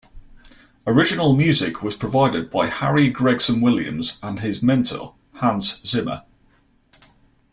[0.87, 6.23] Original music was provided by Harry Gregson-Williams and his mentor Hans Zimmer.